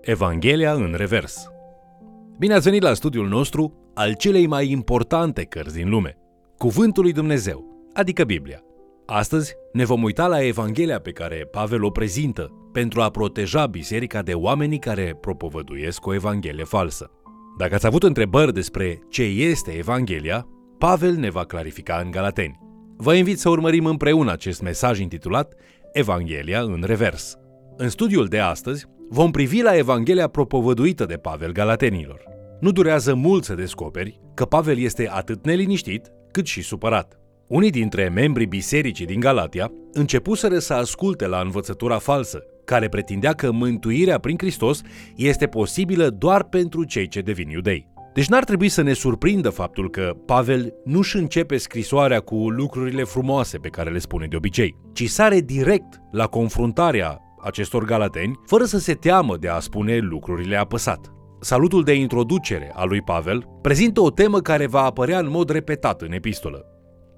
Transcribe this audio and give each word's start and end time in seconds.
Evanghelia 0.00 0.72
în 0.72 0.94
revers. 0.96 1.50
Bine 2.38 2.54
ați 2.54 2.64
venit 2.64 2.82
la 2.82 2.94
studiul 2.94 3.28
nostru 3.28 3.92
al 3.94 4.14
celei 4.14 4.46
mai 4.46 4.70
importante 4.70 5.44
cărți 5.44 5.74
din 5.74 5.88
lume, 5.88 6.16
Cuvântul 6.58 7.02
lui 7.02 7.12
Dumnezeu, 7.12 7.88
adică 7.92 8.24
Biblia. 8.24 8.62
Astăzi 9.06 9.54
ne 9.72 9.84
vom 9.84 10.02
uita 10.02 10.26
la 10.26 10.44
Evanghelia 10.44 11.00
pe 11.00 11.10
care 11.10 11.48
Pavel 11.50 11.84
o 11.84 11.90
prezintă 11.90 12.70
pentru 12.72 13.00
a 13.00 13.10
proteja 13.10 13.66
biserica 13.66 14.22
de 14.22 14.34
oamenii 14.34 14.78
care 14.78 15.16
propovăduiesc 15.20 16.06
o 16.06 16.14
Evanghelie 16.14 16.64
falsă. 16.64 17.10
Dacă 17.58 17.74
ați 17.74 17.86
avut 17.86 18.02
întrebări 18.02 18.52
despre 18.52 18.98
ce 19.08 19.22
este 19.22 19.70
Evanghelia, 19.70 20.46
Pavel 20.78 21.14
ne 21.14 21.30
va 21.30 21.44
clarifica 21.44 22.00
în 22.04 22.10
Galateni. 22.10 22.58
Vă 22.96 23.14
invit 23.14 23.38
să 23.38 23.48
urmărim 23.48 23.86
împreună 23.86 24.32
acest 24.32 24.62
mesaj 24.62 24.98
intitulat 24.98 25.54
Evanghelia 25.92 26.60
în 26.60 26.82
revers. 26.86 27.36
În 27.76 27.88
studiul 27.88 28.26
de 28.26 28.38
astăzi 28.38 28.86
vom 29.12 29.30
privi 29.30 29.62
la 29.62 29.76
Evanghelia 29.76 30.28
propovăduită 30.28 31.06
de 31.06 31.16
Pavel 31.16 31.52
Galatenilor. 31.52 32.20
Nu 32.60 32.70
durează 32.70 33.14
mult 33.14 33.44
să 33.44 33.54
descoperi 33.54 34.20
că 34.34 34.44
Pavel 34.44 34.78
este 34.78 35.08
atât 35.12 35.44
neliniștit 35.44 36.10
cât 36.30 36.46
și 36.46 36.62
supărat. 36.62 37.18
Unii 37.48 37.70
dintre 37.70 38.08
membrii 38.08 38.46
bisericii 38.46 39.06
din 39.06 39.20
Galatia 39.20 39.72
începuseră 39.92 40.58
să 40.58 40.74
asculte 40.74 41.26
la 41.26 41.40
învățătura 41.40 41.98
falsă, 41.98 42.42
care 42.64 42.88
pretindea 42.88 43.32
că 43.32 43.50
mântuirea 43.50 44.18
prin 44.18 44.36
Hristos 44.38 44.80
este 45.16 45.46
posibilă 45.46 46.10
doar 46.10 46.44
pentru 46.44 46.84
cei 46.84 47.08
ce 47.08 47.20
devin 47.20 47.48
iudei. 47.48 47.88
Deci 48.14 48.28
n-ar 48.28 48.44
trebui 48.44 48.68
să 48.68 48.82
ne 48.82 48.92
surprindă 48.92 49.50
faptul 49.50 49.90
că 49.90 50.16
Pavel 50.26 50.74
nu-și 50.84 51.16
începe 51.16 51.56
scrisoarea 51.56 52.20
cu 52.20 52.50
lucrurile 52.50 53.04
frumoase 53.04 53.58
pe 53.58 53.68
care 53.68 53.90
le 53.90 53.98
spune 53.98 54.26
de 54.26 54.36
obicei, 54.36 54.76
ci 54.92 55.08
sare 55.08 55.40
direct 55.40 56.00
la 56.10 56.26
confruntarea 56.26 57.20
acestor 57.42 57.84
galateni, 57.84 58.40
fără 58.46 58.64
să 58.64 58.78
se 58.78 58.94
teamă 58.94 59.36
de 59.36 59.48
a 59.48 59.58
spune 59.58 59.98
lucrurile 59.98 60.56
apăsat. 60.56 61.12
Salutul 61.40 61.82
de 61.82 61.92
introducere 61.92 62.72
a 62.74 62.84
lui 62.84 63.02
Pavel 63.02 63.44
prezintă 63.60 64.00
o 64.00 64.10
temă 64.10 64.40
care 64.40 64.66
va 64.66 64.82
apărea 64.84 65.18
în 65.18 65.30
mod 65.30 65.50
repetat 65.50 66.02
în 66.02 66.12
epistolă. 66.12 66.64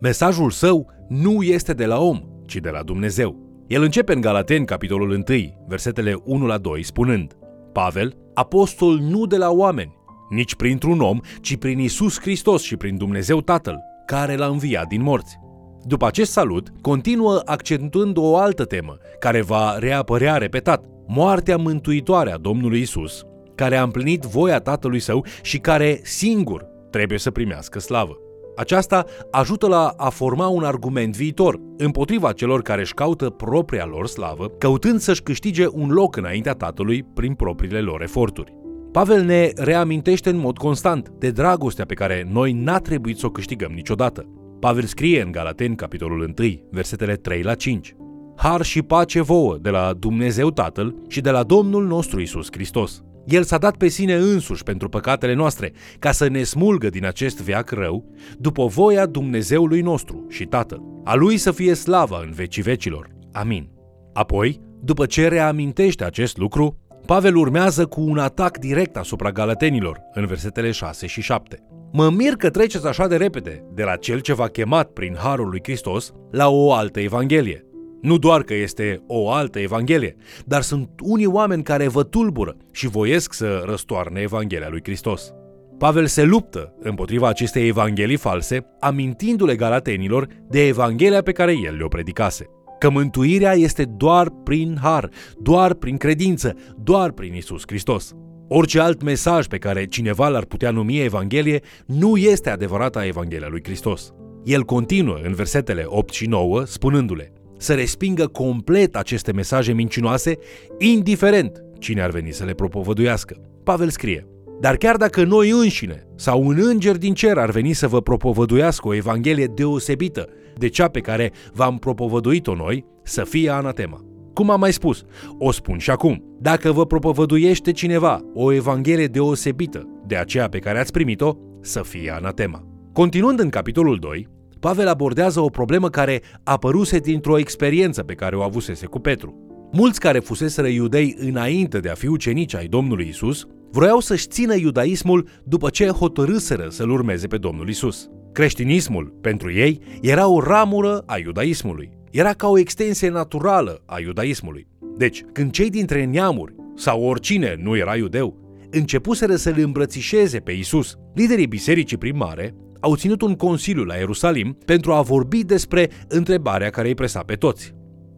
Mesajul 0.01 0.51
său 0.51 0.91
nu 1.09 1.43
este 1.43 1.73
de 1.73 1.87
la 1.87 2.01
om, 2.01 2.21
ci 2.47 2.57
de 2.57 2.71
la 2.71 2.83
Dumnezeu. 2.83 3.65
El 3.67 3.83
începe 3.83 4.13
în 4.13 4.21
Galateni, 4.21 4.67
capitolul 4.67 5.11
1, 5.11 5.25
versetele 5.69 6.15
1 6.25 6.47
la 6.47 6.59
2, 6.59 6.83
spunând 6.83 7.37
Pavel, 7.73 8.17
apostol 8.35 8.99
nu 8.99 9.27
de 9.27 9.37
la 9.37 9.51
oameni, 9.51 9.97
nici 10.31 10.55
printr-un 10.55 11.01
om, 11.01 11.21
ci 11.41 11.57
prin 11.57 11.79
Isus 11.79 12.21
Hristos 12.21 12.63
și 12.63 12.77
prin 12.77 12.97
Dumnezeu 12.97 13.41
Tatăl, 13.41 13.79
care 14.07 14.37
l-a 14.37 14.47
înviat 14.47 14.87
din 14.87 15.03
morți. 15.03 15.39
După 15.85 16.07
acest 16.07 16.33
salut, 16.33 16.69
continuă 16.81 17.43
accentuând 17.45 18.17
o 18.17 18.37
altă 18.37 18.65
temă, 18.65 18.97
care 19.19 19.43
va 19.43 19.79
reapărea 19.79 20.37
repetat, 20.37 20.85
moartea 21.07 21.57
mântuitoare 21.57 22.33
a 22.33 22.37
Domnului 22.37 22.81
Isus, 22.81 23.23
care 23.55 23.77
a 23.77 23.83
împlinit 23.83 24.23
voia 24.23 24.59
Tatălui 24.59 24.99
Său 24.99 25.25
și 25.43 25.59
care, 25.59 26.01
singur, 26.03 26.67
trebuie 26.91 27.19
să 27.19 27.31
primească 27.31 27.79
slavă. 27.79 28.17
Aceasta 28.57 29.05
ajută 29.31 29.67
la 29.67 29.95
a 29.97 30.09
forma 30.09 30.47
un 30.47 30.65
argument 30.65 31.17
viitor 31.17 31.61
împotriva 31.77 32.33
celor 32.33 32.63
care 32.63 32.81
își 32.81 32.95
caută 32.95 33.31
propria 33.31 33.87
lor 33.87 34.07
slavă, 34.07 34.49
căutând 34.59 35.01
să-și 35.01 35.23
câștige 35.23 35.67
un 35.73 35.91
loc 35.91 36.17
înaintea 36.17 36.53
Tatălui 36.53 37.03
prin 37.15 37.35
propriile 37.35 37.81
lor 37.81 38.03
eforturi. 38.03 38.53
Pavel 38.93 39.25
ne 39.25 39.51
reamintește 39.55 40.31
în 40.31 40.37
mod 40.37 40.59
constant 40.59 41.09
de 41.09 41.31
dragostea 41.31 41.85
pe 41.85 41.95
care 41.95 42.29
noi 42.33 42.53
n-a 42.53 42.79
trebuit 42.79 43.19
să 43.19 43.27
o 43.27 43.31
câștigăm 43.31 43.73
niciodată. 43.73 44.27
Pavel 44.63 44.85
scrie 44.85 45.23
în 45.23 45.31
Galateni, 45.31 45.77
capitolul 45.77 46.35
1, 46.39 46.61
versetele 46.71 47.17
3 47.17 47.43
la 47.43 47.55
5. 47.55 47.95
Har 48.37 48.63
și 48.63 48.83
pace 48.83 49.21
vouă 49.21 49.59
de 49.61 49.71
la 49.71 49.93
Dumnezeu 49.93 50.51
Tatăl 50.51 50.95
și 51.09 51.21
de 51.21 51.31
la 51.31 51.43
Domnul 51.43 51.87
nostru 51.87 52.21
Isus 52.21 52.47
Hristos. 52.51 53.03
El 53.27 53.43
s-a 53.43 53.59
dat 53.59 53.77
pe 53.77 53.89
sine 53.89 54.15
însuși 54.15 54.63
pentru 54.63 54.89
păcatele 54.89 55.35
noastre, 55.35 55.73
ca 55.99 56.13
să 56.13 56.29
ne 56.29 56.43
smulgă 56.43 56.89
din 56.89 57.07
acest 57.07 57.43
veac 57.43 57.71
rău, 57.71 58.05
după 58.39 58.67
voia 58.67 59.07
Dumnezeului 59.07 59.81
nostru 59.81 60.27
și 60.29 60.45
Tatăl. 60.45 60.83
A 61.05 61.15
Lui 61.15 61.37
să 61.37 61.51
fie 61.51 61.75
slava 61.75 62.21
în 62.25 62.31
vecii 62.31 62.63
vecilor. 62.63 63.11
Amin. 63.33 63.71
Apoi, 64.13 64.61
după 64.81 65.07
ce 65.07 65.29
reamintește 65.29 66.05
acest 66.05 66.37
lucru, 66.37 66.79
Pavel 67.13 67.37
urmează 67.37 67.87
cu 67.87 68.01
un 68.01 68.19
atac 68.19 68.59
direct 68.59 68.97
asupra 68.97 69.31
galatenilor, 69.31 70.01
în 70.15 70.27
versetele 70.27 70.71
6 70.71 71.07
și 71.07 71.21
7. 71.21 71.59
Mă 71.93 72.11
mir 72.11 72.33
că 72.33 72.51
treceți 72.51 72.87
așa 72.87 73.07
de 73.07 73.17
repede 73.17 73.65
de 73.75 73.83
la 73.83 73.97
cel 73.97 74.21
ce 74.21 74.35
v-a 74.35 74.47
chemat 74.47 74.91
prin 74.91 75.17
harul 75.19 75.49
lui 75.49 75.61
Hristos 75.63 76.13
la 76.31 76.49
o 76.49 76.73
altă 76.73 77.01
evanghelie. 77.01 77.65
Nu 78.03 78.19
doar 78.19 78.43
că 78.43 78.55
este 78.55 79.03
o 79.07 79.31
altă 79.31 79.59
evanghelie, 79.59 80.17
dar 80.45 80.63
sunt 80.63 80.89
unii 81.03 81.27
oameni 81.27 81.63
care 81.63 81.89
vă 81.89 82.03
tulbură 82.03 82.57
și 82.71 82.89
voiesc 82.89 83.33
să 83.33 83.63
răstoarne 83.67 84.21
evanghelia 84.21 84.69
lui 84.69 84.81
Hristos. 84.83 85.33
Pavel 85.79 86.07
se 86.07 86.23
luptă 86.23 86.75
împotriva 86.81 87.29
acestei 87.29 87.69
evanghelii 87.69 88.17
false, 88.17 88.67
amintindu-le 88.81 89.57
galatenilor 89.57 90.29
de 90.49 90.67
evanghelia 90.67 91.23
pe 91.23 91.33
care 91.33 91.53
el 91.53 91.77
le-o 91.77 91.89
predicase. 91.89 92.47
Că 92.83 92.91
mântuirea 92.91 93.55
este 93.55 93.85
doar 93.85 94.31
prin 94.45 94.79
har, 94.81 95.11
doar 95.39 95.75
prin 95.75 95.97
credință, 95.97 96.55
doar 96.83 97.11
prin 97.11 97.35
Isus 97.35 97.63
Hristos. 97.67 98.13
Orice 98.49 98.81
alt 98.81 99.03
mesaj 99.03 99.47
pe 99.47 99.59
care 99.59 99.87
cineva 99.87 100.29
l-ar 100.29 100.45
putea 100.45 100.71
numi 100.71 101.01
Evanghelie 101.01 101.61
nu 101.87 102.17
este 102.17 102.51
adevărata 102.51 103.07
Evanghelia 103.07 103.49
lui 103.49 103.61
Hristos. 103.65 104.13
El 104.45 104.63
continuă 104.63 105.19
în 105.23 105.33
versetele 105.33 105.83
8 105.87 106.13
și 106.13 106.27
9 106.27 106.65
spunându-le 106.65 107.33
să 107.59 107.75
respingă 107.75 108.27
complet 108.27 108.97
aceste 108.97 109.33
mesaje 109.33 109.73
mincinoase, 109.73 110.39
indiferent 110.79 111.65
cine 111.79 112.03
ar 112.03 112.11
veni 112.11 112.33
să 112.33 112.45
le 112.45 112.53
propovăduiască. 112.53 113.37
Pavel 113.65 113.89
scrie, 113.89 114.27
dar 114.61 114.77
chiar 114.77 114.97
dacă 114.97 115.25
noi 115.25 115.51
înșine 115.51 116.07
sau 116.17 116.47
un 116.47 116.59
înger 116.61 116.97
din 116.97 117.15
cer 117.15 117.39
ar 117.39 117.51
veni 117.51 117.73
să 117.73 117.89
vă 117.89 118.01
propovăduiască 118.01 118.89
o 118.89 118.95
evanghelie 118.95 119.47
deosebită 119.47 120.29
de 120.63 120.69
cea 120.69 120.89
pe 120.89 121.01
care 121.01 121.33
v-am 121.53 121.77
propovăduit-o 121.77 122.55
noi, 122.55 122.85
să 123.03 123.25
fie 123.25 123.51
anatema. 123.51 124.01
Cum 124.35 124.51
am 124.51 124.61
mai 124.61 124.73
spus, 124.73 125.05
o 125.39 125.51
spun 125.51 125.79
și 125.79 125.91
acum. 125.91 126.25
Dacă 126.41 126.73
vă 126.73 126.87
propovăduiește 126.87 127.73
cineva 127.73 128.21
o 128.35 128.53
evanghelie 128.53 129.07
deosebită 129.07 129.89
de 130.07 130.17
aceea 130.17 130.49
pe 130.49 130.59
care 130.59 130.79
ați 130.79 130.93
primit-o, 130.93 131.37
să 131.61 131.83
fie 131.83 132.11
anatema. 132.11 132.65
Continuând 132.93 133.41
în 133.41 133.49
capitolul 133.49 133.99
2, 133.99 134.29
Pavel 134.61 134.89
abordează 134.89 135.41
o 135.41 135.49
problemă 135.49 135.89
care 135.89 136.23
apăruse 136.45 136.99
dintr-o 136.99 137.39
experiență 137.39 138.03
pe 138.03 138.15
care 138.15 138.37
o 138.37 138.43
avusese 138.43 138.87
cu 138.87 138.99
Petru. 138.99 139.35
Mulți 139.73 140.01
care 140.01 140.19
fuseseră 140.19 140.67
iudei 140.67 141.15
înainte 141.19 141.79
de 141.79 141.89
a 141.89 141.95
fi 141.95 142.07
ucenici 142.07 142.55
ai 142.55 142.67
Domnului 142.67 143.09
Isus, 143.09 143.47
vroiau 143.71 144.01
să-și 144.01 144.27
țină 144.27 144.55
iudaismul 144.55 145.29
după 145.45 145.71
ce 145.71 145.87
hotărâseră 145.87 146.67
să-L 146.69 146.91
urmeze 146.91 147.27
pe 147.27 147.37
Domnul 147.37 147.69
Isus. 147.69 148.11
Creștinismul, 148.33 149.15
pentru 149.21 149.53
ei, 149.53 149.81
era 150.01 150.27
o 150.27 150.41
ramură 150.41 151.03
a 151.07 151.19
iudaismului. 151.19 151.91
Era 152.11 152.33
ca 152.33 152.49
o 152.49 152.59
extensie 152.59 153.09
naturală 153.09 153.83
a 153.87 154.01
iudaismului. 154.01 154.67
Deci, 154.97 155.25
când 155.33 155.51
cei 155.51 155.71
dintre 155.71 156.05
neamuri, 156.05 156.55
sau 156.77 157.03
oricine 157.03 157.57
nu 157.59 157.77
era 157.77 157.97
iudeu, 157.97 158.37
începuseră 158.71 159.37
să-L 159.37 159.59
îmbrățișeze 159.59 160.39
pe 160.39 160.53
Isus, 160.53 160.97
liderii 161.15 161.47
bisericii 161.47 161.97
primare 161.97 162.55
au 162.81 162.97
ținut 162.97 163.23
un 163.23 163.35
consiliu 163.35 163.85
la 163.85 163.95
Ierusalim 163.95 164.59
pentru 164.65 164.93
a 164.93 165.03
vorbi 165.03 165.45
despre 165.45 165.91
întrebarea 166.09 166.71
care 166.71 166.89
îi 166.89 166.95
presa 166.95 167.21
pe 167.21 167.35
toți. 167.35 167.75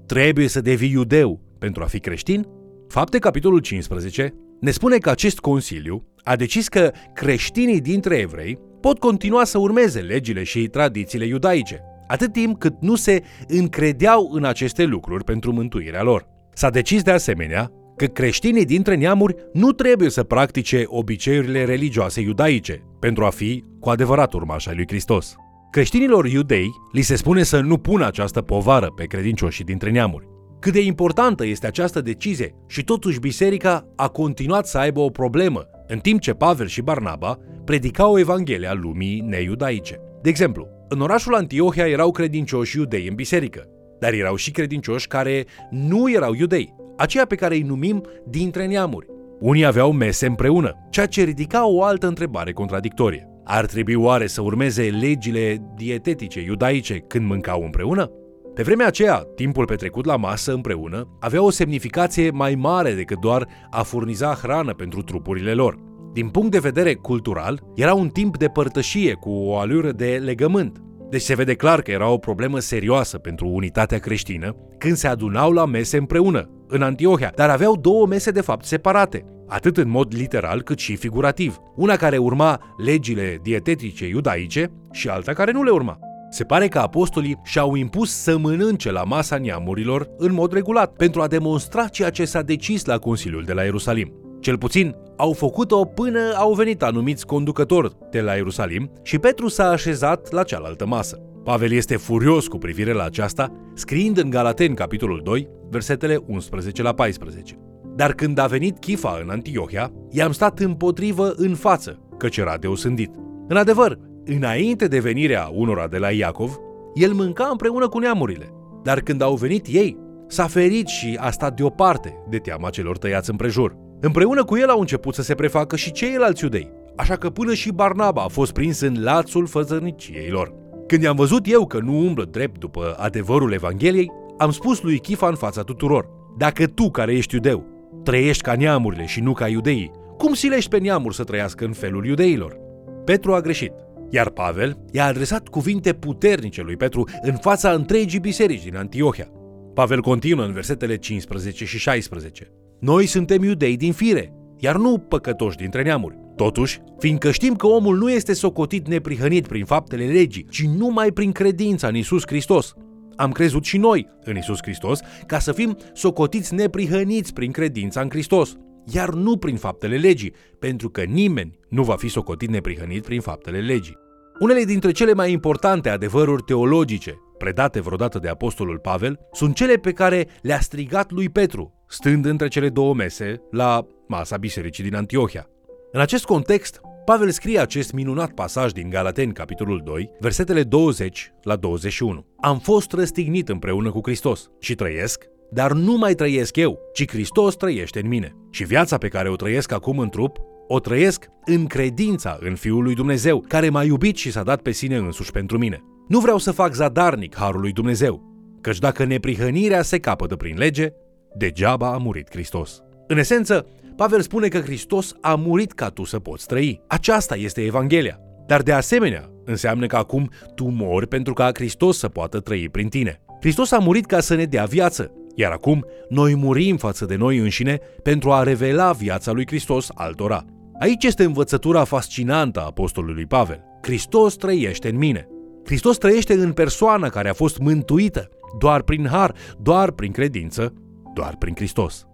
Trebuie 0.06 0.48
să 0.48 0.60
devii 0.60 0.90
iudeu 0.90 1.40
pentru 1.58 1.82
a 1.82 1.86
fi 1.86 1.98
creștin? 2.00 2.46
Fapte, 2.88 3.18
capitolul 3.18 3.58
15, 3.58 4.34
ne 4.60 4.70
spune 4.70 4.98
că 4.98 5.10
acest 5.10 5.38
consiliu 5.38 6.06
a 6.22 6.36
decis 6.36 6.68
că 6.68 6.92
creștinii 7.14 7.80
dintre 7.80 8.16
evrei 8.16 8.58
pot 8.84 8.98
continua 8.98 9.44
să 9.44 9.58
urmeze 9.58 10.00
legile 10.00 10.42
și 10.42 10.66
tradițiile 10.66 11.26
iudaice, 11.26 11.80
atât 12.06 12.32
timp 12.32 12.58
cât 12.58 12.74
nu 12.80 12.94
se 12.94 13.22
încredeau 13.48 14.30
în 14.32 14.44
aceste 14.44 14.84
lucruri 14.84 15.24
pentru 15.24 15.52
mântuirea 15.52 16.02
lor. 16.02 16.26
S-a 16.52 16.70
decis 16.70 17.02
de 17.02 17.10
asemenea 17.10 17.70
că 17.96 18.06
creștinii 18.06 18.64
dintre 18.64 18.94
neamuri 18.94 19.34
nu 19.52 19.72
trebuie 19.72 20.10
să 20.10 20.22
practice 20.22 20.82
obiceiurile 20.86 21.64
religioase 21.64 22.20
iudaice 22.20 22.82
pentru 23.00 23.24
a 23.24 23.30
fi 23.30 23.64
cu 23.80 23.88
adevărat 23.88 24.32
urmași 24.32 24.68
ai 24.68 24.74
lui 24.74 24.86
Hristos. 24.88 25.34
Creștinilor 25.70 26.26
iudei 26.26 26.70
li 26.92 27.02
se 27.02 27.16
spune 27.16 27.42
să 27.42 27.60
nu 27.60 27.78
pună 27.78 28.06
această 28.06 28.40
povară 28.40 28.86
pe 28.96 29.04
credincioșii 29.04 29.64
dintre 29.64 29.90
neamuri. 29.90 30.28
Cât 30.60 30.72
de 30.72 30.80
importantă 30.80 31.46
este 31.46 31.66
această 31.66 32.00
decizie 32.00 32.54
și 32.68 32.84
totuși 32.84 33.20
biserica 33.20 33.86
a 33.96 34.08
continuat 34.08 34.66
să 34.66 34.78
aibă 34.78 35.00
o 35.00 35.10
problemă, 35.10 35.68
în 35.86 35.98
timp 35.98 36.20
ce 36.20 36.32
Pavel 36.32 36.66
și 36.66 36.82
Barnaba 36.82 37.38
predicau 37.64 38.18
Evanghelia 38.18 38.72
lumii 38.72 39.20
neiudaice. 39.20 40.00
De 40.22 40.28
exemplu, 40.28 40.68
în 40.88 41.00
orașul 41.00 41.34
Antiohia 41.34 41.88
erau 41.88 42.10
credincioși 42.10 42.76
iudei 42.76 43.08
în 43.08 43.14
biserică, 43.14 43.68
dar 44.00 44.12
erau 44.12 44.34
și 44.34 44.50
credincioși 44.50 45.06
care 45.06 45.44
nu 45.70 46.10
erau 46.10 46.34
iudei, 46.34 46.74
aceia 46.96 47.24
pe 47.26 47.34
care 47.34 47.54
îi 47.54 47.62
numim 47.62 48.04
dintre 48.28 48.66
neamuri. 48.66 49.06
Unii 49.40 49.64
aveau 49.64 49.92
mese 49.92 50.26
împreună, 50.26 50.86
ceea 50.90 51.06
ce 51.06 51.22
ridica 51.22 51.68
o 51.68 51.82
altă 51.82 52.06
întrebare 52.06 52.52
contradictorie. 52.52 53.28
Ar 53.44 53.66
trebui 53.66 53.94
oare 53.94 54.26
să 54.26 54.42
urmeze 54.42 54.82
legile 54.82 55.72
dietetice 55.76 56.40
iudaice 56.40 56.98
când 56.98 57.26
mâncau 57.26 57.62
împreună? 57.62 58.10
Pe 58.54 58.62
vremea 58.62 58.86
aceea, 58.86 59.26
timpul 59.34 59.64
petrecut 59.64 60.04
la 60.04 60.16
masă 60.16 60.52
împreună 60.52 61.16
avea 61.20 61.42
o 61.42 61.50
semnificație 61.50 62.30
mai 62.30 62.54
mare 62.54 62.92
decât 62.92 63.20
doar 63.20 63.46
a 63.70 63.82
furniza 63.82 64.34
hrană 64.34 64.74
pentru 64.74 65.02
trupurile 65.02 65.52
lor. 65.52 65.78
Din 66.12 66.28
punct 66.28 66.50
de 66.50 66.58
vedere 66.58 66.94
cultural, 66.94 67.60
era 67.74 67.94
un 67.94 68.08
timp 68.08 68.38
de 68.38 68.48
părtășie 68.48 69.12
cu 69.12 69.30
o 69.30 69.56
alură 69.56 69.92
de 69.92 70.20
legământ. 70.24 70.82
Deci 71.10 71.20
se 71.20 71.34
vede 71.34 71.54
clar 71.54 71.82
că 71.82 71.90
era 71.90 72.08
o 72.08 72.18
problemă 72.18 72.58
serioasă 72.58 73.18
pentru 73.18 73.48
unitatea 73.48 73.98
creștină 73.98 74.56
când 74.78 74.96
se 74.96 75.06
adunau 75.06 75.52
la 75.52 75.64
mese 75.64 75.96
împreună, 75.96 76.50
în 76.68 76.82
Antiohia, 76.82 77.32
dar 77.34 77.50
aveau 77.50 77.76
două 77.76 78.06
mese 78.06 78.30
de 78.30 78.40
fapt 78.40 78.64
separate, 78.64 79.24
atât 79.48 79.76
în 79.76 79.88
mod 79.88 80.14
literal 80.16 80.62
cât 80.62 80.78
și 80.78 80.96
figurativ. 80.96 81.58
Una 81.76 81.96
care 81.96 82.16
urma 82.16 82.74
legile 82.84 83.38
dietetice 83.42 84.06
iudaice 84.06 84.70
și 84.92 85.08
alta 85.08 85.32
care 85.32 85.52
nu 85.52 85.62
le 85.62 85.70
urma. 85.70 85.98
Se 86.34 86.44
pare 86.44 86.68
că 86.68 86.78
apostolii 86.78 87.40
și-au 87.44 87.74
impus 87.74 88.10
să 88.10 88.38
mănânce 88.38 88.90
la 88.90 89.04
masa 89.04 89.38
neamurilor 89.38 90.08
în 90.18 90.32
mod 90.32 90.52
regulat, 90.52 90.92
pentru 90.92 91.20
a 91.20 91.26
demonstra 91.26 91.88
ceea 91.88 92.10
ce 92.10 92.24
s-a 92.24 92.42
decis 92.42 92.84
la 92.84 92.98
Consiliul 92.98 93.42
de 93.42 93.52
la 93.52 93.62
Ierusalim. 93.62 94.12
Cel 94.40 94.58
puțin, 94.58 94.96
au 95.16 95.32
făcut-o 95.32 95.84
până 95.84 96.18
au 96.36 96.52
venit 96.52 96.82
anumiți 96.82 97.26
conducători 97.26 97.96
de 98.10 98.20
la 98.20 98.34
Ierusalim 98.34 98.90
și 99.02 99.18
Petru 99.18 99.48
s-a 99.48 99.68
așezat 99.68 100.32
la 100.32 100.42
cealaltă 100.42 100.86
masă. 100.86 101.16
Pavel 101.44 101.72
este 101.72 101.96
furios 101.96 102.46
cu 102.46 102.58
privire 102.58 102.92
la 102.92 103.04
aceasta, 103.04 103.52
scriind 103.74 104.18
în 104.18 104.30
Galaten, 104.30 104.74
capitolul 104.74 105.20
2, 105.24 105.48
versetele 105.70 106.22
11 106.26 106.82
la 106.82 106.92
14. 106.92 107.58
Dar 107.96 108.12
când 108.12 108.38
a 108.38 108.46
venit 108.46 108.78
Chifa 108.78 109.18
în 109.22 109.30
Antiohia, 109.30 109.92
i-am 110.10 110.32
stat 110.32 110.58
împotrivă 110.58 111.32
în 111.36 111.54
față, 111.54 111.98
căci 112.18 112.36
era 112.36 112.56
deosândit. 112.56 113.10
În 113.48 113.56
adevăr, 113.56 113.98
înainte 114.24 114.86
de 114.86 114.98
venirea 114.98 115.50
unora 115.52 115.86
de 115.86 115.98
la 115.98 116.10
Iacov, 116.10 116.58
el 116.94 117.12
mânca 117.12 117.48
împreună 117.50 117.88
cu 117.88 117.98
neamurile. 117.98 118.50
Dar 118.82 119.00
când 119.00 119.22
au 119.22 119.34
venit 119.34 119.66
ei, 119.70 119.98
s-a 120.26 120.46
ferit 120.46 120.86
și 120.86 121.18
a 121.20 121.30
stat 121.30 121.56
deoparte 121.56 122.22
de 122.28 122.38
teama 122.38 122.70
celor 122.70 122.98
tăiați 122.98 123.30
împrejur. 123.30 123.76
Împreună 124.00 124.44
cu 124.44 124.56
el 124.56 124.68
au 124.68 124.80
început 124.80 125.14
să 125.14 125.22
se 125.22 125.34
prefacă 125.34 125.76
și 125.76 125.92
ceilalți 125.92 126.42
iudei, 126.44 126.70
așa 126.96 127.16
că 127.16 127.30
până 127.30 127.54
și 127.54 127.72
Barnaba 127.72 128.22
a 128.22 128.28
fost 128.28 128.52
prins 128.52 128.80
în 128.80 129.02
lațul 129.02 129.46
făzărniciei 129.46 130.30
lor. 130.30 130.52
Când 130.86 131.02
i-am 131.02 131.16
văzut 131.16 131.50
eu 131.50 131.66
că 131.66 131.78
nu 131.78 131.98
umblă 131.98 132.24
drept 132.24 132.58
după 132.58 132.94
adevărul 132.98 133.52
Evangheliei, 133.52 134.10
am 134.38 134.50
spus 134.50 134.82
lui 134.82 134.98
Chifa 134.98 135.28
în 135.28 135.34
fața 135.34 135.62
tuturor, 135.62 136.08
dacă 136.38 136.66
tu 136.66 136.90
care 136.90 137.12
ești 137.12 137.34
iudeu, 137.34 137.64
trăiești 138.02 138.42
ca 138.42 138.54
neamurile 138.54 139.04
și 139.04 139.20
nu 139.20 139.32
ca 139.32 139.48
iudeii, 139.48 139.90
cum 140.18 140.34
silești 140.34 140.70
pe 140.70 140.78
neamuri 140.78 141.14
să 141.14 141.24
trăiască 141.24 141.64
în 141.64 141.72
felul 141.72 142.06
iudeilor? 142.06 142.56
Petru 143.04 143.34
a 143.34 143.40
greșit, 143.40 143.72
iar 144.14 144.30
Pavel 144.30 144.78
i-a 144.92 145.06
adresat 145.06 145.48
cuvinte 145.48 145.92
puternice 145.92 146.62
lui 146.62 146.76
Petru 146.76 147.08
în 147.22 147.36
fața 147.36 147.70
întregii 147.70 148.20
biserici 148.20 148.62
din 148.62 148.76
Antiohia. 148.76 149.28
Pavel 149.74 150.00
continuă 150.00 150.44
în 150.44 150.52
versetele 150.52 150.96
15 150.96 151.64
și 151.64 151.78
16. 151.78 152.52
Noi 152.80 153.06
suntem 153.06 153.42
iudei 153.42 153.76
din 153.76 153.92
fire, 153.92 154.32
iar 154.58 154.76
nu 154.76 154.98
păcătoși 154.98 155.56
dintre 155.56 155.82
neamuri. 155.82 156.18
Totuși, 156.36 156.80
fiindcă 156.98 157.30
știm 157.30 157.54
că 157.54 157.66
omul 157.66 157.96
nu 157.96 158.10
este 158.10 158.32
socotit 158.32 158.88
neprihănit 158.88 159.46
prin 159.46 159.64
faptele 159.64 160.04
legii, 160.04 160.46
ci 160.50 160.64
numai 160.64 161.10
prin 161.10 161.32
credința 161.32 161.88
în 161.88 161.94
Isus 161.94 162.22
Hristos, 162.26 162.74
am 163.16 163.32
crezut 163.32 163.64
și 163.64 163.76
noi 163.76 164.08
în 164.24 164.36
Isus 164.36 164.58
Hristos 164.62 165.00
ca 165.26 165.38
să 165.38 165.52
fim 165.52 165.76
socotiți 165.92 166.54
neprihăniți 166.54 167.32
prin 167.32 167.50
credința 167.50 168.00
în 168.00 168.10
Hristos, 168.10 168.56
iar 168.92 169.08
nu 169.08 169.36
prin 169.36 169.56
faptele 169.56 169.96
legii, 169.96 170.34
pentru 170.58 170.90
că 170.90 171.02
nimeni 171.02 171.58
nu 171.68 171.82
va 171.82 171.96
fi 171.96 172.08
socotit 172.08 172.48
neprihănit 172.48 173.04
prin 173.04 173.20
faptele 173.20 173.58
legii. 173.58 174.02
Unele 174.38 174.64
dintre 174.64 174.90
cele 174.90 175.12
mai 175.12 175.32
importante 175.32 175.88
adevăruri 175.88 176.42
teologice 176.42 177.18
predate 177.38 177.80
vreodată 177.80 178.18
de 178.18 178.28
apostolul 178.28 178.78
Pavel 178.78 179.18
sunt 179.32 179.54
cele 179.54 179.74
pe 179.74 179.92
care 179.92 180.28
le-a 180.42 180.60
strigat 180.60 181.10
lui 181.10 181.28
Petru, 181.28 181.84
stând 181.88 182.24
între 182.24 182.48
cele 182.48 182.68
două 182.68 182.94
mese 182.94 183.42
la 183.50 183.86
masa 184.08 184.36
bisericii 184.36 184.84
din 184.84 184.94
Antiohia. 184.94 185.48
În 185.92 186.00
acest 186.00 186.24
context, 186.24 186.80
Pavel 187.04 187.30
scrie 187.30 187.58
acest 187.58 187.92
minunat 187.92 188.32
pasaj 188.32 188.72
din 188.72 188.90
Galateni, 188.90 189.32
capitolul 189.32 189.82
2, 189.84 190.10
versetele 190.20 190.62
20 190.62 191.32
la 191.42 191.56
21. 191.56 192.26
Am 192.36 192.58
fost 192.58 192.92
răstignit 192.92 193.48
împreună 193.48 193.90
cu 193.90 194.00
Hristos 194.02 194.50
și 194.60 194.74
trăiesc, 194.74 195.24
dar 195.50 195.72
nu 195.72 195.96
mai 195.96 196.14
trăiesc 196.14 196.56
eu, 196.56 196.78
ci 196.92 197.08
Hristos 197.08 197.54
trăiește 197.54 198.00
în 198.00 198.08
mine. 198.08 198.36
Și 198.50 198.64
viața 198.64 198.98
pe 198.98 199.08
care 199.08 199.28
o 199.28 199.36
trăiesc 199.36 199.72
acum 199.72 199.98
în 199.98 200.08
trup, 200.08 200.38
o 200.68 200.80
trăiesc 200.80 201.26
în 201.44 201.66
credința 201.66 202.38
în 202.40 202.54
Fiul 202.54 202.82
lui 202.82 202.94
Dumnezeu, 202.94 203.44
care 203.48 203.68
m-a 203.68 203.82
iubit 203.82 204.16
și 204.16 204.30
s-a 204.30 204.42
dat 204.42 204.60
pe 204.62 204.70
sine 204.70 204.96
însuși 204.96 205.30
pentru 205.30 205.58
mine. 205.58 205.82
Nu 206.08 206.18
vreau 206.18 206.38
să 206.38 206.50
fac 206.50 206.74
zadarnic 206.74 207.36
harul 207.36 207.60
lui 207.60 207.72
Dumnezeu, 207.72 208.22
căci 208.60 208.78
dacă 208.78 209.04
neprihănirea 209.04 209.82
se 209.82 209.98
capătă 209.98 210.36
prin 210.36 210.56
lege, 210.58 210.88
degeaba 211.36 211.92
a 211.92 211.96
murit 211.96 212.30
Hristos. 212.30 212.82
În 213.06 213.18
esență, 213.18 213.66
Pavel 213.96 214.20
spune 214.20 214.48
că 214.48 214.58
Hristos 214.58 215.14
a 215.20 215.34
murit 215.34 215.72
ca 215.72 215.88
tu 215.88 216.04
să 216.04 216.18
poți 216.18 216.46
trăi. 216.46 216.82
Aceasta 216.86 217.36
este 217.36 217.60
Evanghelia. 217.60 218.18
Dar 218.46 218.62
de 218.62 218.72
asemenea, 218.72 219.30
înseamnă 219.44 219.86
că 219.86 219.96
acum 219.96 220.30
tu 220.54 220.68
mori 220.68 221.08
pentru 221.08 221.32
ca 221.32 221.50
Hristos 221.54 221.98
să 221.98 222.08
poată 222.08 222.40
trăi 222.40 222.68
prin 222.68 222.88
tine. 222.88 223.20
Hristos 223.40 223.70
a 223.70 223.78
murit 223.78 224.06
ca 224.06 224.20
să 224.20 224.34
ne 224.34 224.44
dea 224.44 224.64
viață, 224.64 225.12
iar 225.34 225.52
acum 225.52 225.84
noi 226.08 226.34
murim 226.34 226.76
față 226.76 227.04
de 227.04 227.16
noi 227.16 227.38
înșine 227.38 227.78
pentru 228.02 228.32
a 228.32 228.42
revela 228.42 228.92
viața 228.92 229.32
lui 229.32 229.46
Hristos 229.46 229.88
altora. 229.94 230.44
Aici 230.78 231.04
este 231.04 231.24
învățătura 231.24 231.84
fascinantă 231.84 232.60
a 232.60 232.64
apostolului 232.64 233.26
Pavel. 233.26 233.64
Hristos 233.82 234.34
trăiește 234.34 234.88
în 234.88 234.96
mine. 234.96 235.28
Hristos 235.64 235.96
trăiește 235.98 236.32
în 236.32 236.52
persoana 236.52 237.08
care 237.08 237.28
a 237.28 237.32
fost 237.32 237.58
mântuită, 237.58 238.28
doar 238.58 238.82
prin 238.82 239.06
har, 239.06 239.34
doar 239.62 239.90
prin 239.90 240.12
credință, 240.12 240.72
doar 241.14 241.36
prin 241.38 241.54
Hristos. 241.54 242.06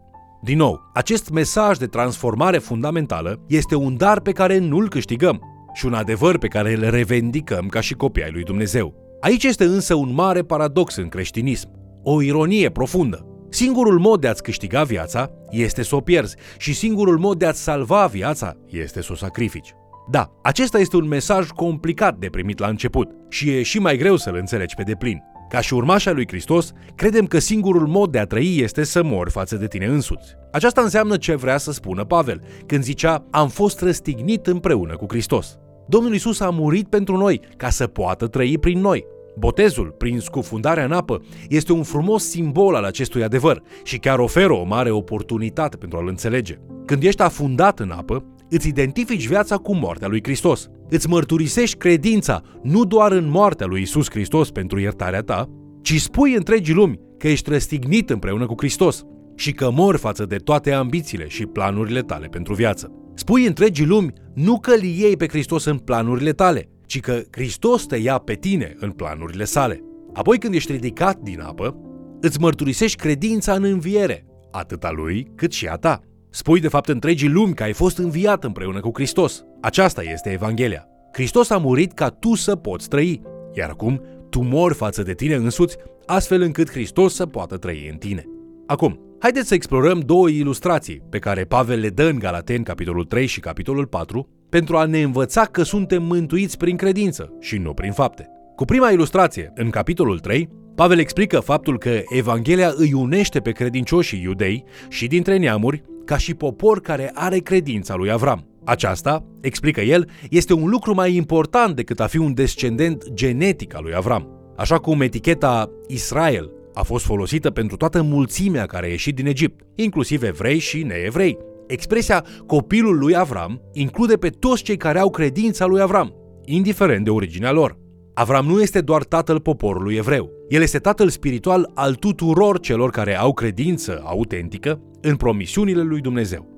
Din 0.42 0.56
nou, 0.56 0.90
acest 0.94 1.30
mesaj 1.30 1.78
de 1.78 1.86
transformare 1.86 2.58
fundamentală 2.58 3.44
este 3.48 3.74
un 3.74 3.96
dar 3.96 4.20
pe 4.20 4.32
care 4.32 4.58
nu-l 4.58 4.88
câștigăm 4.88 5.42
și 5.74 5.86
un 5.86 5.94
adevăr 5.94 6.38
pe 6.38 6.46
care 6.46 6.72
îl 6.72 6.90
revendicăm 6.90 7.66
ca 7.66 7.80
și 7.80 7.94
copii 7.94 8.22
ai 8.22 8.30
lui 8.32 8.42
Dumnezeu. 8.42 8.94
Aici 9.20 9.44
este 9.44 9.64
însă 9.64 9.94
un 9.94 10.14
mare 10.14 10.42
paradox 10.42 10.96
în 10.96 11.08
creștinism, 11.08 11.70
o 12.02 12.22
ironie 12.22 12.70
profundă. 12.70 13.29
Singurul 13.52 13.98
mod 13.98 14.20
de 14.20 14.28
a-ți 14.28 14.42
câștiga 14.42 14.82
viața 14.82 15.30
este 15.50 15.82
să 15.82 15.96
o 15.96 16.00
pierzi 16.00 16.36
și 16.58 16.74
singurul 16.74 17.18
mod 17.18 17.38
de 17.38 17.46
a-ți 17.46 17.62
salva 17.62 18.06
viața 18.06 18.56
este 18.66 19.02
să 19.02 19.08
o 19.12 19.14
sacrifici. 19.14 19.74
Da, 20.10 20.30
acesta 20.42 20.78
este 20.78 20.96
un 20.96 21.08
mesaj 21.08 21.48
complicat 21.48 22.16
de 22.16 22.28
primit 22.30 22.58
la 22.58 22.68
început 22.68 23.08
și 23.28 23.50
e 23.50 23.62
și 23.62 23.78
mai 23.78 23.96
greu 23.96 24.16
să-l 24.16 24.34
înțelegi 24.34 24.74
pe 24.74 24.82
deplin. 24.82 25.18
Ca 25.48 25.60
și 25.60 25.74
urmașa 25.74 26.10
lui 26.10 26.26
Hristos, 26.28 26.72
credem 26.94 27.26
că 27.26 27.38
singurul 27.38 27.86
mod 27.86 28.10
de 28.10 28.18
a 28.18 28.24
trăi 28.24 28.58
este 28.60 28.84
să 28.84 29.02
mori 29.02 29.30
față 29.30 29.56
de 29.56 29.66
tine 29.66 29.86
însuți. 29.86 30.34
Aceasta 30.52 30.80
înseamnă 30.80 31.16
ce 31.16 31.34
vrea 31.34 31.58
să 31.58 31.72
spună 31.72 32.04
Pavel, 32.04 32.42
când 32.66 32.82
zicea, 32.82 33.24
am 33.30 33.48
fost 33.48 33.80
răstignit 33.80 34.46
împreună 34.46 34.96
cu 34.96 35.06
Hristos. 35.08 35.58
Domnul 35.88 36.14
Isus 36.14 36.40
a 36.40 36.50
murit 36.50 36.88
pentru 36.88 37.16
noi, 37.16 37.40
ca 37.56 37.68
să 37.68 37.86
poată 37.86 38.26
trăi 38.26 38.58
prin 38.58 38.80
noi. 38.80 39.04
Botezul, 39.38 39.94
prin 39.98 40.20
scufundarea 40.20 40.84
în 40.84 40.92
apă, 40.92 41.22
este 41.48 41.72
un 41.72 41.82
frumos 41.82 42.28
simbol 42.28 42.74
al 42.74 42.84
acestui 42.84 43.22
adevăr 43.22 43.62
și 43.82 43.98
chiar 43.98 44.18
oferă 44.18 44.52
o 44.52 44.64
mare 44.64 44.90
oportunitate 44.90 45.76
pentru 45.76 45.98
a-l 45.98 46.08
înțelege. 46.08 46.58
Când 46.86 47.02
ești 47.02 47.22
afundat 47.22 47.80
în 47.80 47.90
apă, 47.90 48.24
îți 48.48 48.68
identifici 48.68 49.26
viața 49.26 49.56
cu 49.56 49.74
moartea 49.74 50.08
lui 50.08 50.20
Hristos. 50.22 50.68
Îți 50.88 51.08
mărturisești 51.08 51.76
credința 51.76 52.42
nu 52.62 52.84
doar 52.84 53.12
în 53.12 53.28
moartea 53.28 53.66
lui 53.66 53.80
Isus 53.80 54.10
Hristos 54.10 54.50
pentru 54.50 54.80
iertarea 54.80 55.20
ta, 55.20 55.48
ci 55.82 56.00
spui 56.00 56.34
întregii 56.34 56.74
lumi 56.74 57.00
că 57.18 57.28
ești 57.28 57.50
răstignit 57.50 58.10
împreună 58.10 58.46
cu 58.46 58.54
Hristos 58.56 59.02
și 59.36 59.52
că 59.52 59.70
mori 59.70 59.98
față 59.98 60.26
de 60.26 60.36
toate 60.36 60.72
ambițiile 60.72 61.28
și 61.28 61.46
planurile 61.46 62.00
tale 62.00 62.26
pentru 62.26 62.54
viață. 62.54 62.92
Spui 63.14 63.46
întregii 63.46 63.86
lumi 63.86 64.12
nu 64.34 64.58
că 64.58 64.70
îl 64.70 64.82
iei 64.82 65.16
pe 65.16 65.28
Hristos 65.28 65.64
în 65.64 65.78
planurile 65.78 66.32
tale, 66.32 66.68
ci 66.90 67.00
că 67.00 67.22
Hristos 67.30 67.86
te 67.86 67.96
ia 67.96 68.18
pe 68.18 68.34
tine 68.34 68.74
în 68.78 68.90
planurile 68.90 69.44
sale. 69.44 69.84
Apoi 70.14 70.38
când 70.38 70.54
ești 70.54 70.72
ridicat 70.72 71.18
din 71.18 71.40
apă, 71.40 71.76
îți 72.20 72.40
mărturisești 72.40 72.96
credința 72.96 73.52
în 73.52 73.64
înviere, 73.64 74.26
atât 74.50 74.84
a 74.84 74.90
lui 74.90 75.32
cât 75.34 75.52
și 75.52 75.66
a 75.66 75.74
ta. 75.74 76.00
Spui 76.30 76.60
de 76.60 76.68
fapt 76.68 76.88
întregii 76.88 77.28
lumi 77.28 77.54
că 77.54 77.62
ai 77.62 77.72
fost 77.72 77.98
înviat 77.98 78.44
împreună 78.44 78.80
cu 78.80 78.90
Hristos. 78.94 79.44
Aceasta 79.60 80.02
este 80.02 80.30
Evanghelia. 80.30 80.86
Hristos 81.12 81.50
a 81.50 81.58
murit 81.58 81.92
ca 81.92 82.08
tu 82.08 82.34
să 82.34 82.56
poți 82.56 82.88
trăi, 82.88 83.22
iar 83.52 83.70
acum 83.70 84.02
tu 84.30 84.42
mori 84.42 84.74
față 84.74 85.02
de 85.02 85.14
tine 85.14 85.34
însuți, 85.34 85.76
astfel 86.06 86.40
încât 86.40 86.70
Hristos 86.70 87.14
să 87.14 87.26
poată 87.26 87.56
trăi 87.56 87.88
în 87.90 87.96
tine. 87.96 88.24
Acum, 88.66 89.00
haideți 89.18 89.48
să 89.48 89.54
explorăm 89.54 90.00
două 90.00 90.28
ilustrații 90.28 91.02
pe 91.10 91.18
care 91.18 91.44
Pavel 91.44 91.80
le 91.80 91.88
dă 91.88 92.04
în 92.04 92.18
Galaten, 92.18 92.62
capitolul 92.62 93.04
3 93.04 93.26
și 93.26 93.40
capitolul 93.40 93.86
4, 93.86 94.28
pentru 94.50 94.76
a 94.76 94.84
ne 94.84 95.02
învăța 95.02 95.44
că 95.44 95.62
suntem 95.62 96.02
mântuiți 96.02 96.56
prin 96.56 96.76
credință 96.76 97.32
și 97.40 97.56
nu 97.56 97.74
prin 97.74 97.92
fapte. 97.92 98.28
Cu 98.56 98.64
prima 98.64 98.90
ilustrație, 98.90 99.52
în 99.54 99.70
capitolul 99.70 100.18
3, 100.18 100.48
Pavel 100.74 100.98
explică 100.98 101.40
faptul 101.40 101.78
că 101.78 102.00
Evanghelia 102.08 102.72
îi 102.76 102.92
unește 102.92 103.40
pe 103.40 103.50
credincioșii 103.50 104.22
iudei 104.22 104.64
și 104.88 105.06
dintre 105.06 105.36
neamuri 105.36 105.82
ca 106.04 106.16
și 106.16 106.34
popor 106.34 106.80
care 106.80 107.10
are 107.14 107.38
credința 107.38 107.94
lui 107.94 108.10
Avram. 108.10 108.44
Aceasta, 108.64 109.24
explică 109.40 109.80
el, 109.80 110.08
este 110.30 110.52
un 110.52 110.68
lucru 110.68 110.94
mai 110.94 111.14
important 111.14 111.76
decât 111.76 112.00
a 112.00 112.06
fi 112.06 112.16
un 112.16 112.34
descendent 112.34 113.04
genetic 113.12 113.74
al 113.74 113.82
lui 113.82 113.94
Avram. 113.94 114.52
Așa 114.56 114.78
cum 114.78 115.00
eticheta 115.00 115.70
Israel 115.88 116.50
a 116.74 116.82
fost 116.82 117.04
folosită 117.04 117.50
pentru 117.50 117.76
toată 117.76 118.02
mulțimea 118.02 118.66
care 118.66 118.86
a 118.86 118.90
ieșit 118.90 119.14
din 119.14 119.26
Egipt, 119.26 119.64
inclusiv 119.74 120.22
evrei 120.22 120.58
și 120.58 120.82
neevrei. 120.82 121.38
Expresia 121.70 122.24
copilul 122.46 122.98
lui 122.98 123.16
Avram 123.16 123.60
include 123.72 124.16
pe 124.16 124.28
toți 124.28 124.62
cei 124.62 124.76
care 124.76 124.98
au 124.98 125.10
credința 125.10 125.66
lui 125.66 125.80
Avram, 125.80 126.14
indiferent 126.44 127.04
de 127.04 127.10
originea 127.10 127.52
lor. 127.52 127.78
Avram 128.14 128.46
nu 128.46 128.60
este 128.60 128.80
doar 128.80 129.04
tatăl 129.04 129.40
poporului 129.40 129.94
evreu. 129.94 130.30
El 130.48 130.62
este 130.62 130.78
tatăl 130.78 131.08
spiritual 131.08 131.70
al 131.74 131.94
tuturor 131.94 132.60
celor 132.60 132.90
care 132.90 133.18
au 133.18 133.32
credință 133.32 134.00
autentică 134.04 134.80
în 135.00 135.16
promisiunile 135.16 135.82
lui 135.82 136.00
Dumnezeu. 136.00 136.48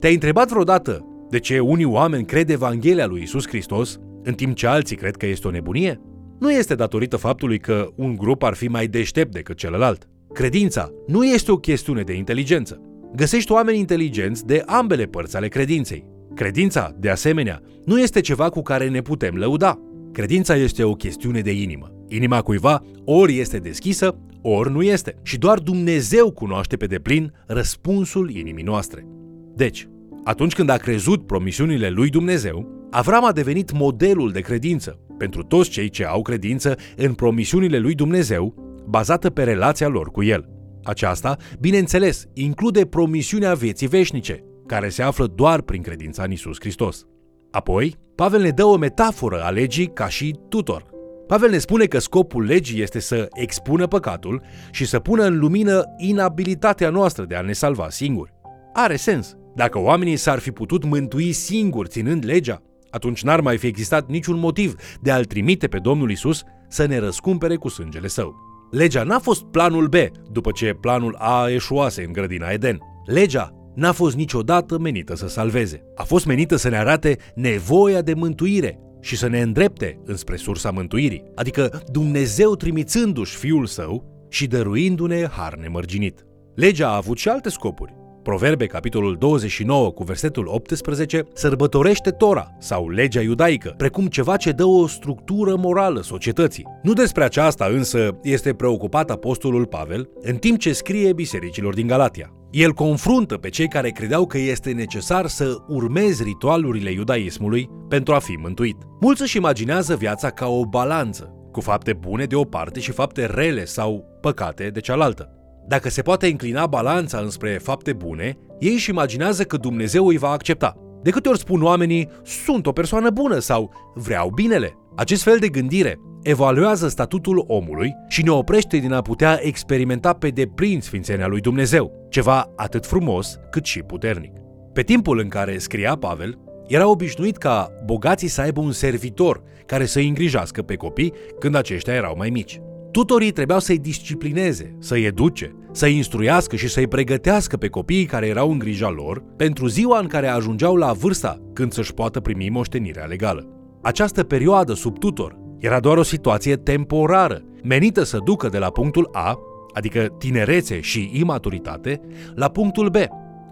Te-ai 0.00 0.14
întrebat 0.14 0.50
vreodată 0.50 1.06
de 1.30 1.38
ce 1.38 1.58
unii 1.58 1.84
oameni 1.84 2.24
cred 2.24 2.50
Evanghelia 2.50 3.06
lui 3.06 3.22
Isus 3.22 3.46
Hristos, 3.46 3.98
în 4.22 4.34
timp 4.34 4.56
ce 4.56 4.66
alții 4.66 4.96
cred 4.96 5.16
că 5.16 5.26
este 5.26 5.48
o 5.48 5.50
nebunie? 5.50 6.00
Nu 6.38 6.52
este 6.52 6.74
datorită 6.74 7.16
faptului 7.16 7.58
că 7.58 7.88
un 7.96 8.16
grup 8.16 8.42
ar 8.42 8.54
fi 8.54 8.68
mai 8.68 8.86
deștept 8.86 9.32
decât 9.32 9.56
celălalt. 9.56 10.08
Credința 10.32 10.90
nu 11.06 11.24
este 11.24 11.52
o 11.52 11.56
chestiune 11.56 12.02
de 12.02 12.12
inteligență. 12.12 12.91
Găsești 13.14 13.52
oameni 13.52 13.78
inteligenți 13.78 14.46
de 14.46 14.62
ambele 14.66 15.04
părți 15.04 15.36
ale 15.36 15.48
credinței. 15.48 16.06
Credința, 16.34 16.94
de 16.98 17.10
asemenea, 17.10 17.60
nu 17.84 18.00
este 18.00 18.20
ceva 18.20 18.48
cu 18.48 18.62
care 18.62 18.88
ne 18.88 19.00
putem 19.00 19.34
lăuda. 19.34 19.78
Credința 20.12 20.56
este 20.56 20.84
o 20.84 20.92
chestiune 20.92 21.40
de 21.40 21.52
inimă. 21.52 21.90
Inima 22.08 22.42
cuiva 22.42 22.82
ori 23.04 23.38
este 23.38 23.58
deschisă, 23.58 24.18
ori 24.42 24.70
nu 24.70 24.82
este. 24.82 25.14
Și 25.22 25.38
doar 25.38 25.58
Dumnezeu 25.58 26.30
cunoaște 26.30 26.76
pe 26.76 26.86
deplin 26.86 27.32
răspunsul 27.46 28.30
inimii 28.30 28.64
noastre. 28.64 29.06
Deci, 29.54 29.88
atunci 30.24 30.54
când 30.54 30.68
a 30.68 30.76
crezut 30.76 31.26
promisiunile 31.26 31.88
lui 31.88 32.08
Dumnezeu, 32.08 32.82
Avram 32.94 33.24
a 33.24 33.32
devenit 33.32 33.72
modelul 33.72 34.30
de 34.30 34.40
credință 34.40 34.98
pentru 35.18 35.42
toți 35.42 35.70
cei 35.70 35.88
ce 35.88 36.04
au 36.04 36.22
credință 36.22 36.76
în 36.96 37.14
promisiunile 37.14 37.78
lui 37.78 37.94
Dumnezeu, 37.94 38.54
bazată 38.88 39.30
pe 39.30 39.42
relația 39.42 39.88
lor 39.88 40.10
cu 40.10 40.22
el. 40.22 40.48
Aceasta, 40.84 41.36
bineînțeles, 41.60 42.24
include 42.32 42.86
promisiunea 42.86 43.54
vieții 43.54 43.86
veșnice, 43.86 44.44
care 44.66 44.88
se 44.88 45.02
află 45.02 45.26
doar 45.26 45.60
prin 45.60 45.82
credința 45.82 46.22
în 46.22 46.30
Isus 46.30 46.56
Hristos. 46.60 47.04
Apoi, 47.50 47.96
Pavel 48.14 48.40
ne 48.40 48.50
dă 48.50 48.64
o 48.64 48.76
metaforă 48.76 49.42
a 49.42 49.50
legii 49.50 49.86
ca 49.86 50.08
și 50.08 50.36
tutor. 50.48 50.90
Pavel 51.26 51.50
ne 51.50 51.58
spune 51.58 51.84
că 51.84 51.98
scopul 51.98 52.44
legii 52.44 52.82
este 52.82 52.98
să 52.98 53.26
expună 53.32 53.86
păcatul 53.86 54.42
și 54.70 54.86
să 54.86 54.98
pună 54.98 55.24
în 55.24 55.38
lumină 55.38 55.84
inabilitatea 55.96 56.90
noastră 56.90 57.24
de 57.24 57.34
a 57.34 57.40
ne 57.40 57.52
salva 57.52 57.88
singuri. 57.88 58.34
Are 58.72 58.96
sens. 58.96 59.36
Dacă 59.54 59.78
oamenii 59.78 60.16
s-ar 60.16 60.38
fi 60.38 60.50
putut 60.50 60.84
mântui 60.84 61.32
singuri 61.32 61.88
ținând 61.88 62.24
legea, 62.24 62.62
atunci 62.90 63.22
n-ar 63.22 63.40
mai 63.40 63.58
fi 63.58 63.66
existat 63.66 64.08
niciun 64.08 64.38
motiv 64.38 64.74
de 65.00 65.10
a-L 65.10 65.24
trimite 65.24 65.68
pe 65.68 65.78
Domnul 65.78 66.10
Isus 66.10 66.42
să 66.68 66.86
ne 66.86 66.98
răscumpere 66.98 67.56
cu 67.56 67.68
sângele 67.68 68.06
său. 68.06 68.51
Legea 68.72 69.02
n-a 69.02 69.18
fost 69.18 69.42
planul 69.42 69.86
B 69.88 69.94
după 70.30 70.50
ce 70.50 70.76
planul 70.80 71.16
A 71.18 71.48
eșuase 71.48 72.04
în 72.04 72.12
grădina 72.12 72.50
Eden. 72.50 72.78
Legea 73.06 73.50
n-a 73.74 73.92
fost 73.92 74.16
niciodată 74.16 74.78
menită 74.78 75.16
să 75.16 75.28
salveze. 75.28 75.84
A 75.94 76.02
fost 76.02 76.26
menită 76.26 76.56
să 76.56 76.68
ne 76.68 76.76
arate 76.76 77.18
nevoia 77.34 78.02
de 78.02 78.14
mântuire 78.14 78.78
și 79.00 79.16
să 79.16 79.28
ne 79.28 79.40
îndrepte 79.40 80.00
înspre 80.04 80.36
sursa 80.36 80.70
mântuirii, 80.70 81.24
adică 81.34 81.82
Dumnezeu 81.86 82.56
trimițându-și 82.56 83.36
Fiul 83.36 83.66
Său 83.66 84.26
și 84.28 84.46
dăruindu-ne 84.46 85.26
har 85.26 85.54
nemărginit. 85.54 86.26
Legea 86.54 86.88
a 86.88 86.96
avut 86.96 87.18
și 87.18 87.28
alte 87.28 87.48
scopuri. 87.48 87.94
Proverbe, 88.22 88.66
capitolul 88.66 89.16
29, 89.16 89.90
cu 89.90 90.02
versetul 90.02 90.46
18, 90.46 91.22
sărbătorește 91.32 92.10
Tora 92.10 92.56
sau 92.58 92.88
legea 92.88 93.20
iudaică, 93.20 93.74
precum 93.76 94.06
ceva 94.06 94.36
ce 94.36 94.50
dă 94.50 94.64
o 94.64 94.86
structură 94.86 95.56
morală 95.56 96.00
societății. 96.00 96.66
Nu 96.82 96.92
despre 96.92 97.24
aceasta 97.24 97.64
însă 97.64 98.18
este 98.22 98.54
preocupat 98.54 99.10
apostolul 99.10 99.66
Pavel 99.66 100.08
în 100.20 100.36
timp 100.36 100.58
ce 100.58 100.72
scrie 100.72 101.12
bisericilor 101.12 101.74
din 101.74 101.86
Galatia. 101.86 102.32
El 102.50 102.72
confruntă 102.72 103.36
pe 103.36 103.48
cei 103.48 103.68
care 103.68 103.90
credeau 103.90 104.26
că 104.26 104.38
este 104.38 104.72
necesar 104.72 105.26
să 105.26 105.56
urmezi 105.68 106.22
ritualurile 106.22 106.90
iudaismului 106.90 107.68
pentru 107.88 108.14
a 108.14 108.18
fi 108.18 108.32
mântuit. 108.32 108.76
Mulți 109.00 109.22
își 109.22 109.36
imaginează 109.36 109.96
viața 109.96 110.30
ca 110.30 110.48
o 110.48 110.64
balanță, 110.64 111.34
cu 111.52 111.60
fapte 111.60 111.92
bune 111.92 112.24
de 112.24 112.34
o 112.34 112.44
parte 112.44 112.80
și 112.80 112.90
fapte 112.90 113.26
rele 113.26 113.64
sau 113.64 114.04
păcate 114.20 114.68
de 114.68 114.80
cealaltă. 114.80 115.41
Dacă 115.66 115.88
se 115.88 116.02
poate 116.02 116.26
înclina 116.26 116.66
balanța 116.66 117.18
înspre 117.18 117.58
fapte 117.62 117.92
bune, 117.92 118.38
ei 118.58 118.72
își 118.72 118.90
imaginează 118.90 119.44
că 119.44 119.56
Dumnezeu 119.56 120.06
îi 120.06 120.18
va 120.18 120.28
accepta. 120.28 120.76
De 121.02 121.10
câte 121.10 121.28
ori 121.28 121.38
spun 121.38 121.62
oamenii, 121.62 122.08
sunt 122.24 122.66
o 122.66 122.72
persoană 122.72 123.10
bună 123.10 123.38
sau 123.38 123.72
vreau 123.94 124.30
binele. 124.34 124.76
Acest 124.96 125.22
fel 125.22 125.38
de 125.38 125.48
gândire 125.48 125.98
evaluează 126.22 126.88
statutul 126.88 127.44
omului 127.46 127.94
și 128.08 128.22
ne 128.22 128.30
oprește 128.30 128.76
din 128.76 128.92
a 128.92 129.02
putea 129.02 129.38
experimenta 129.42 130.12
pe 130.12 130.28
deplin 130.28 130.80
sfințenia 130.80 131.26
lui 131.26 131.40
Dumnezeu, 131.40 132.06
ceva 132.10 132.52
atât 132.56 132.86
frumos 132.86 133.38
cât 133.50 133.64
și 133.64 133.82
puternic. 133.82 134.32
Pe 134.72 134.82
timpul 134.82 135.18
în 135.18 135.28
care 135.28 135.58
scria 135.58 135.96
Pavel, 135.96 136.38
era 136.66 136.88
obișnuit 136.88 137.36
ca 137.36 137.70
bogații 137.84 138.28
să 138.28 138.40
aibă 138.40 138.60
un 138.60 138.72
servitor 138.72 139.42
care 139.66 139.84
să 139.84 139.98
îi 139.98 140.08
îngrijească 140.08 140.62
pe 140.62 140.74
copii 140.74 141.12
când 141.38 141.54
aceștia 141.54 141.94
erau 141.94 142.14
mai 142.16 142.30
mici. 142.30 142.60
Tutorii 142.92 143.30
trebuiau 143.30 143.60
să-i 143.60 143.78
disciplineze, 143.78 144.76
să-i 144.78 145.04
educe, 145.04 145.56
să-i 145.70 145.96
instruiască 145.96 146.56
și 146.56 146.68
să-i 146.68 146.86
pregătească 146.86 147.56
pe 147.56 147.68
copiii 147.68 148.04
care 148.04 148.26
erau 148.26 148.50
în 148.50 148.58
grija 148.58 148.90
lor 148.90 149.24
pentru 149.36 149.66
ziua 149.66 149.98
în 149.98 150.06
care 150.06 150.26
ajungeau 150.26 150.76
la 150.76 150.92
vârsta 150.92 151.38
când 151.52 151.72
să-și 151.72 151.94
poată 151.94 152.20
primi 152.20 152.48
moștenirea 152.48 153.04
legală. 153.04 153.48
Această 153.82 154.22
perioadă 154.22 154.74
sub 154.74 154.98
tutor 154.98 155.38
era 155.58 155.80
doar 155.80 155.96
o 155.96 156.02
situație 156.02 156.56
temporară, 156.56 157.42
menită 157.62 158.02
să 158.02 158.18
ducă 158.24 158.48
de 158.48 158.58
la 158.58 158.70
punctul 158.70 159.08
A, 159.12 159.38
adică 159.72 160.14
tinerețe 160.18 160.80
și 160.80 161.10
imaturitate, 161.12 162.00
la 162.34 162.48
punctul 162.48 162.88
B, 162.88 162.96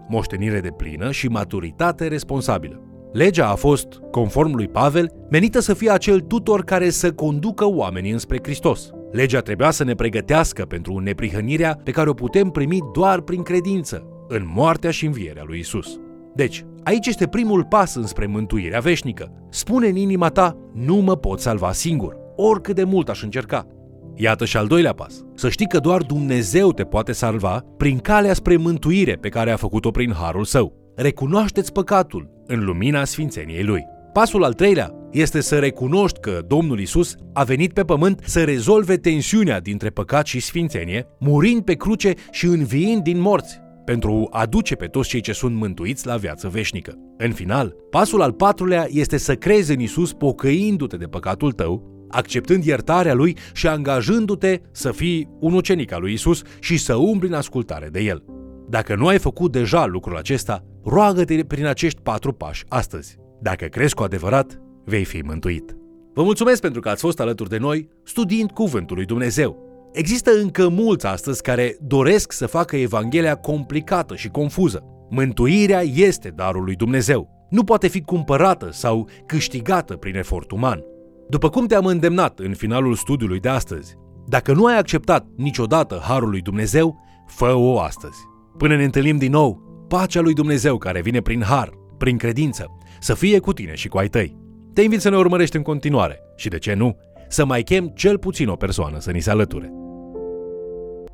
moștenire 0.07 0.59
de 0.59 0.71
plină 0.77 1.11
și 1.11 1.27
maturitate 1.27 2.07
responsabilă. 2.07 2.81
Legea 3.13 3.49
a 3.49 3.55
fost, 3.55 3.87
conform 4.11 4.55
lui 4.55 4.67
Pavel, 4.67 5.11
menită 5.29 5.59
să 5.59 5.73
fie 5.73 5.89
acel 5.89 6.19
tutor 6.19 6.63
care 6.63 6.89
să 6.89 7.11
conducă 7.11 7.65
oamenii 7.65 8.11
înspre 8.11 8.39
Hristos. 8.43 8.91
Legea 9.11 9.39
trebuia 9.39 9.71
să 9.71 9.83
ne 9.83 9.93
pregătească 9.93 10.65
pentru 10.65 10.99
neprihănirea 10.99 11.79
pe 11.83 11.91
care 11.91 12.09
o 12.09 12.13
putem 12.13 12.49
primi 12.49 12.79
doar 12.93 13.21
prin 13.21 13.43
credință, 13.43 14.05
în 14.27 14.49
moartea 14.53 14.91
și 14.91 15.05
învierea 15.05 15.43
lui 15.45 15.59
Isus. 15.59 15.99
Deci, 16.35 16.65
aici 16.83 17.07
este 17.07 17.27
primul 17.27 17.63
pas 17.63 17.95
înspre 17.95 18.25
mântuirea 18.25 18.79
veșnică. 18.79 19.31
Spune 19.49 19.87
în 19.87 19.95
inima 19.95 20.27
ta, 20.27 20.57
nu 20.73 20.95
mă 20.95 21.15
pot 21.15 21.39
salva 21.39 21.71
singur, 21.71 22.17
oricât 22.35 22.75
de 22.75 22.83
mult 22.83 23.09
aș 23.09 23.23
încerca. 23.23 23.67
Iată 24.15 24.45
și 24.45 24.57
al 24.57 24.67
doilea 24.67 24.93
pas. 24.93 25.25
Să 25.35 25.49
știi 25.49 25.67
că 25.67 25.79
doar 25.79 26.01
Dumnezeu 26.01 26.71
te 26.71 26.83
poate 26.83 27.11
salva 27.11 27.65
prin 27.77 27.97
calea 27.97 28.33
spre 28.33 28.57
mântuire 28.57 29.13
pe 29.13 29.29
care 29.29 29.51
a 29.51 29.55
făcut-o 29.55 29.91
prin 29.91 30.13
harul 30.13 30.43
său. 30.43 30.93
Recunoașteți 30.95 31.71
păcatul 31.71 32.29
în 32.45 32.63
lumina 32.63 33.03
sfințeniei 33.03 33.63
lui. 33.63 33.83
Pasul 34.13 34.43
al 34.43 34.53
treilea 34.53 34.93
este 35.11 35.41
să 35.41 35.59
recunoști 35.59 36.19
că 36.19 36.41
Domnul 36.47 36.79
Isus 36.79 37.15
a 37.33 37.43
venit 37.43 37.73
pe 37.73 37.83
pământ 37.83 38.21
să 38.25 38.43
rezolve 38.43 38.97
tensiunea 38.97 39.59
dintre 39.59 39.89
păcat 39.89 40.25
și 40.25 40.39
sfințenie, 40.39 41.07
murind 41.19 41.63
pe 41.63 41.73
cruce 41.73 42.13
și 42.31 42.45
înviind 42.45 43.03
din 43.03 43.19
morți, 43.19 43.59
pentru 43.85 44.27
a 44.31 44.39
aduce 44.39 44.75
pe 44.75 44.85
toți 44.85 45.09
cei 45.09 45.21
ce 45.21 45.31
sunt 45.31 45.55
mântuiți 45.55 46.05
la 46.05 46.15
viață 46.15 46.47
veșnică. 46.47 46.93
În 47.17 47.31
final, 47.31 47.75
pasul 47.89 48.21
al 48.21 48.31
patrulea 48.31 48.87
este 48.89 49.17
să 49.17 49.35
crezi 49.35 49.71
în 49.71 49.79
Isus 49.79 50.13
pocăindu-te 50.13 50.97
de 50.97 51.05
păcatul 51.05 51.51
tău, 51.51 52.05
acceptând 52.09 52.63
iertarea 52.63 53.13
lui 53.13 53.37
și 53.53 53.67
angajându-te 53.67 54.59
să 54.71 54.91
fii 54.91 55.29
un 55.39 55.53
ucenic 55.53 55.93
al 55.93 56.01
lui 56.01 56.13
Isus 56.13 56.41
și 56.59 56.77
să 56.77 56.95
umbli 56.95 57.27
în 57.27 57.33
ascultare 57.33 57.89
de 57.91 57.99
el. 57.99 58.23
Dacă 58.69 58.95
nu 58.95 59.07
ai 59.07 59.19
făcut 59.19 59.51
deja 59.51 59.85
lucrul 59.85 60.17
acesta, 60.17 60.63
roagă-te 60.83 61.43
prin 61.47 61.65
acești 61.65 62.01
patru 62.01 62.33
pași 62.33 62.63
astăzi. 62.67 63.19
Dacă 63.41 63.65
crezi 63.65 63.93
cu 63.93 64.03
adevărat, 64.03 64.61
vei 64.85 65.03
fi 65.03 65.21
mântuit. 65.25 65.75
Vă 66.13 66.23
mulțumesc 66.23 66.61
pentru 66.61 66.81
că 66.81 66.89
ați 66.89 67.01
fost 67.01 67.19
alături 67.19 67.49
de 67.49 67.57
noi 67.57 67.89
studiind 68.03 68.51
Cuvântul 68.51 68.95
lui 68.95 69.05
Dumnezeu. 69.05 69.69
Există 69.93 70.31
încă 70.41 70.67
mulți 70.67 71.05
astăzi 71.05 71.41
care 71.41 71.77
doresc 71.81 72.31
să 72.31 72.45
facă 72.45 72.75
Evanghelia 72.75 73.35
complicată 73.35 74.15
și 74.15 74.29
confuză. 74.29 74.83
Mântuirea 75.09 75.81
este 75.81 76.29
darul 76.29 76.63
lui 76.63 76.75
Dumnezeu. 76.75 77.47
Nu 77.49 77.63
poate 77.63 77.87
fi 77.87 78.01
cumpărată 78.01 78.69
sau 78.71 79.07
câștigată 79.25 79.95
prin 79.95 80.15
efort 80.15 80.51
uman. 80.51 80.83
După 81.29 81.49
cum 81.49 81.65
te-am 81.65 81.85
îndemnat 81.85 82.39
în 82.39 82.53
finalul 82.53 82.95
studiului 82.95 83.39
de 83.39 83.49
astăzi, 83.49 83.95
dacă 84.27 84.53
nu 84.53 84.65
ai 84.65 84.77
acceptat 84.77 85.25
niciodată 85.37 86.01
harul 86.07 86.29
lui 86.29 86.41
Dumnezeu, 86.41 86.99
fă-o 87.27 87.79
astăzi. 87.79 88.17
Până 88.57 88.75
ne 88.75 88.83
întâlnim 88.83 89.17
din 89.17 89.31
nou, 89.31 89.61
pacea 89.87 90.21
lui 90.21 90.33
Dumnezeu 90.33 90.77
care 90.77 91.01
vine 91.01 91.21
prin 91.21 91.41
har, 91.43 91.79
prin 92.01 92.17
credință, 92.17 92.77
să 92.99 93.13
fie 93.13 93.39
cu 93.39 93.53
tine 93.53 93.75
și 93.75 93.87
cu 93.87 93.97
ai 93.97 94.07
tăi. 94.07 94.37
Te 94.73 94.81
invit 94.81 95.01
să 95.01 95.09
ne 95.09 95.17
urmărești 95.17 95.55
în 95.55 95.61
continuare 95.61 96.19
și, 96.35 96.49
de 96.49 96.57
ce 96.57 96.73
nu, 96.73 96.97
să 97.27 97.45
mai 97.45 97.63
chem 97.63 97.87
cel 97.87 98.17
puțin 98.17 98.47
o 98.47 98.55
persoană 98.55 98.99
să 98.99 99.11
ni 99.11 99.19
se 99.19 99.29
alăture. 99.29 99.71